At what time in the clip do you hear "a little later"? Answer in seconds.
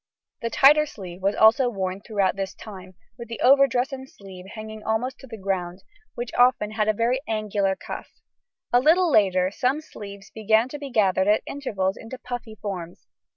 8.73-9.51